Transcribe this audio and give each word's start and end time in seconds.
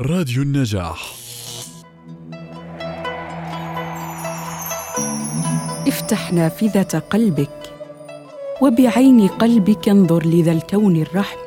راديو 0.00 0.42
النجاح. 0.42 1.14
افتح 5.88 6.32
نافذة 6.32 6.98
قلبك 6.98 7.72
وبعين 8.62 9.28
قلبك 9.28 9.88
انظر 9.88 10.26
لذا 10.26 10.52
الكون 10.52 10.96
الرحب 10.96 11.38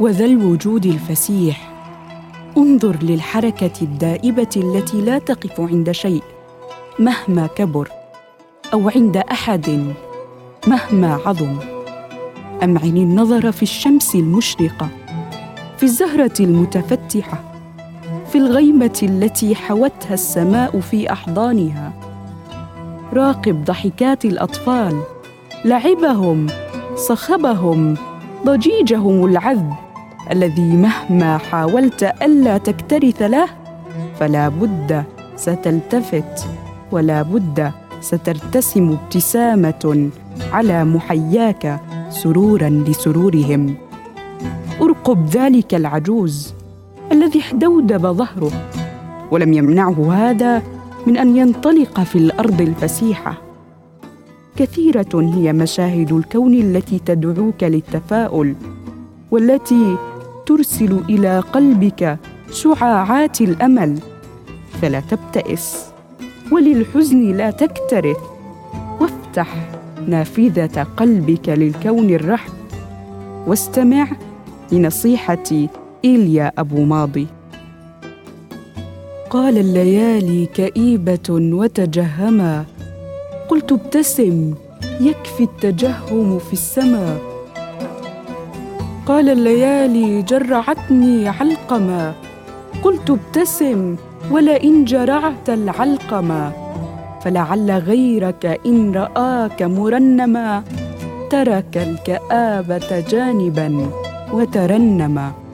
وذا 0.00 0.24
الوجود 0.24 0.86
الفسيح. 0.86 1.72
انظر 2.56 2.96
للحركة 3.02 3.82
الدائبة 3.82 4.50
التي 4.56 5.00
لا 5.00 5.18
تقف 5.18 5.60
عند 5.60 5.90
شيء 5.90 6.22
مهما 6.98 7.46
كبر 7.46 7.88
أو 8.72 8.88
عند 8.88 9.16
أحد 9.16 9.94
مهما 10.66 11.14
عظم. 11.14 11.58
أمعن 12.62 12.96
النظر 12.96 13.52
في 13.52 13.62
الشمس 13.62 14.14
المشرقة 14.14 14.88
في 15.76 15.82
الزهرة 15.82 16.34
المتفتحة 16.40 17.55
في 18.36 18.42
الغيمة 18.42 18.98
التي 19.02 19.54
حوتها 19.54 20.14
السماء 20.14 20.80
في 20.80 21.12
أحضانها. 21.12 21.92
راقب 23.12 23.64
ضحكات 23.64 24.24
الأطفال. 24.24 25.00
لعبهم 25.64 26.46
صخبهم 26.96 27.96
ضجيجهم 28.46 29.24
العذب. 29.24 29.72
الذي 30.30 30.76
مهما 30.76 31.38
حاولت 31.38 32.02
ألا 32.02 32.58
تكترث 32.58 33.22
له 33.22 33.48
فلا 34.20 34.48
بد 34.48 35.04
ستلتفت 35.36 36.46
ولا 36.92 37.22
بد 37.22 37.72
سترتسم 38.00 38.96
ابتسامة 39.02 40.10
على 40.52 40.84
محياك 40.84 41.80
سرورا 42.10 42.68
لسرورهم. 42.68 43.74
ارقب 44.82 45.26
ذلك 45.26 45.74
العجوز. 45.74 46.55
الذي 47.12 47.40
احدودب 47.40 48.06
ظهره 48.06 48.50
ولم 49.30 49.52
يمنعه 49.52 50.12
هذا 50.12 50.62
من 51.06 51.16
أن 51.16 51.36
ينطلق 51.36 52.00
في 52.00 52.18
الأرض 52.18 52.60
الفسيحة. 52.60 53.34
كثيرة 54.56 55.32
هي 55.34 55.52
مشاهد 55.52 56.12
الكون 56.12 56.54
التي 56.54 56.98
تدعوك 56.98 57.62
للتفاؤل 57.62 58.54
والتي 59.30 59.96
ترسل 60.46 61.00
إلى 61.08 61.40
قلبك 61.40 62.18
شعاعات 62.50 63.40
الأمل. 63.40 63.98
فلا 64.82 65.00
تبتئس 65.00 65.86
وللحزن 66.52 67.36
لا 67.36 67.50
تكترث. 67.50 68.16
وافتح 69.00 69.54
نافذة 70.08 70.82
قلبك 70.96 71.48
للكون 71.48 72.10
الرحب 72.10 72.52
واستمع 73.46 74.08
لنصيحه 74.72 75.68
إيليا 76.04 76.52
أبو 76.58 76.84
ماضي. 76.84 77.26
قال 79.30 79.58
الليالي 79.58 80.46
كئيبة 80.46 81.28
وتجهما. 81.30 82.64
قلت 83.48 83.72
ابتسم 83.72 84.54
يكفي 85.00 85.42
التجهم 85.42 86.38
في 86.38 86.52
السماء 86.52 87.18
قال 89.06 89.28
الليالي 89.28 90.22
جرعتني 90.22 91.28
علقما. 91.28 92.14
قلت 92.82 93.10
ابتسم 93.10 93.96
ولئن 94.30 94.84
جرعت 94.84 95.50
العلقما. 95.50 96.52
فلعل 97.22 97.70
غيرك 97.70 98.60
إن 98.66 98.92
رآك 98.94 99.62
مرنما. 99.62 100.62
ترك 101.30 101.76
الكآبة 101.76 103.00
جانبا 103.00 103.90
وترنما. 104.32 105.45